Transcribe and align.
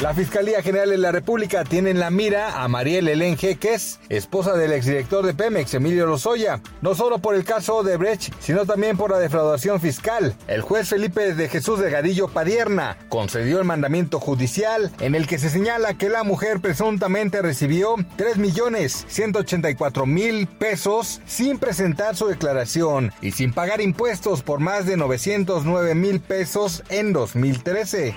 La 0.00 0.14
Fiscalía 0.14 0.62
General 0.62 0.88
de 0.90 0.96
la 0.96 1.10
República 1.10 1.64
tiene 1.64 1.90
en 1.90 1.98
la 1.98 2.10
mira 2.10 2.62
a 2.62 2.68
Mariel 2.68 3.08
Elén 3.08 3.36
Jeques, 3.36 3.98
esposa 4.08 4.54
del 4.54 4.72
exdirector 4.72 5.26
de 5.26 5.34
Pemex, 5.34 5.74
Emilio 5.74 6.06
Lozoya, 6.06 6.60
no 6.82 6.94
solo 6.94 7.18
por 7.18 7.34
el 7.34 7.44
caso 7.44 7.82
de 7.82 7.96
Brecht, 7.96 8.32
sino 8.38 8.64
también 8.64 8.96
por 8.96 9.10
la 9.10 9.18
defraudación 9.18 9.80
fiscal. 9.80 10.36
El 10.46 10.60
juez 10.60 10.88
Felipe 10.88 11.34
de 11.34 11.48
Jesús 11.48 11.80
de 11.80 11.90
Gadillo 11.90 12.28
Padierna 12.28 12.96
concedió 13.08 13.58
el 13.58 13.64
mandamiento 13.64 14.20
judicial 14.20 14.92
en 15.00 15.16
el 15.16 15.26
que 15.26 15.38
se 15.38 15.50
señala 15.50 15.94
que 15.94 16.08
la 16.08 16.22
mujer 16.22 16.60
presuntamente 16.60 17.42
recibió 17.42 17.96
3 18.14 18.36
millones 18.36 19.04
184 19.08 20.06
mil 20.06 20.46
pesos 20.46 21.20
sin 21.26 21.58
presentar 21.58 22.14
su 22.14 22.28
declaración 22.28 23.12
y 23.20 23.32
sin 23.32 23.52
pagar 23.52 23.80
impuestos 23.80 24.42
por 24.42 24.60
más 24.60 24.86
de 24.86 24.96
909 24.96 25.96
mil 25.96 26.20
pesos 26.20 26.84
en 26.88 27.12
2013. 27.12 28.14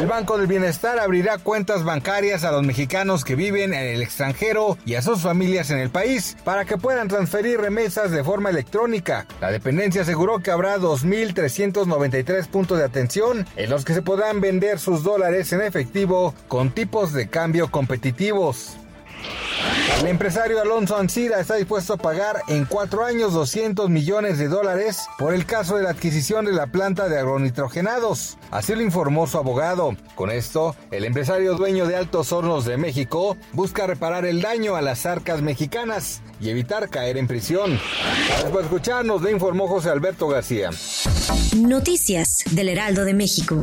El 0.00 0.06
Banco 0.06 0.38
del 0.38 0.46
Bienestar 0.46 0.85
abrirá 0.86 1.38
cuentas 1.38 1.84
bancarias 1.84 2.44
a 2.44 2.52
los 2.52 2.62
mexicanos 2.62 3.24
que 3.24 3.34
viven 3.34 3.74
en 3.74 3.82
el 3.82 4.02
extranjero 4.02 4.78
y 4.86 4.94
a 4.94 5.02
sus 5.02 5.20
familias 5.20 5.70
en 5.70 5.78
el 5.78 5.90
país 5.90 6.36
para 6.44 6.64
que 6.64 6.78
puedan 6.78 7.08
transferir 7.08 7.60
remesas 7.60 8.10
de 8.10 8.22
forma 8.22 8.50
electrónica. 8.50 9.26
La 9.40 9.50
dependencia 9.50 10.02
aseguró 10.02 10.38
que 10.38 10.50
habrá 10.50 10.78
2.393 10.78 12.46
puntos 12.48 12.78
de 12.78 12.84
atención 12.84 13.46
en 13.56 13.70
los 13.70 13.84
que 13.84 13.94
se 13.94 14.02
podrán 14.02 14.40
vender 14.40 14.78
sus 14.78 15.02
dólares 15.02 15.52
en 15.52 15.62
efectivo 15.62 16.34
con 16.48 16.70
tipos 16.70 17.12
de 17.12 17.28
cambio 17.28 17.70
competitivos. 17.70 18.76
El 20.00 20.08
empresario 20.08 20.60
Alonso 20.60 20.98
Ancira 20.98 21.40
está 21.40 21.54
dispuesto 21.54 21.94
a 21.94 21.96
pagar 21.96 22.42
en 22.48 22.66
cuatro 22.66 23.04
años 23.04 23.32
200 23.32 23.88
millones 23.88 24.38
de 24.38 24.46
dólares 24.46 25.06
por 25.18 25.32
el 25.32 25.46
caso 25.46 25.76
de 25.76 25.84
la 25.84 25.90
adquisición 25.90 26.44
de 26.44 26.52
la 26.52 26.66
planta 26.66 27.08
de 27.08 27.18
agronitrogenados. 27.18 28.36
Así 28.50 28.74
lo 28.74 28.82
informó 28.82 29.26
su 29.26 29.38
abogado. 29.38 29.96
Con 30.14 30.30
esto, 30.30 30.76
el 30.90 31.04
empresario 31.06 31.54
dueño 31.54 31.86
de 31.86 31.96
Altos 31.96 32.30
Hornos 32.30 32.66
de 32.66 32.76
México 32.76 33.38
busca 33.52 33.86
reparar 33.86 34.26
el 34.26 34.42
daño 34.42 34.76
a 34.76 34.82
las 34.82 35.06
arcas 35.06 35.40
mexicanas 35.40 36.20
y 36.40 36.50
evitar 36.50 36.90
caer 36.90 37.16
en 37.16 37.26
prisión. 37.26 37.80
Después 38.42 38.54
de 38.54 38.62
escucharnos, 38.62 39.22
le 39.22 39.32
informó 39.32 39.66
José 39.66 39.88
Alberto 39.88 40.28
García. 40.28 40.70
Noticias 41.56 42.44
del 42.50 42.68
Heraldo 42.68 43.06
de 43.06 43.14
México. 43.14 43.62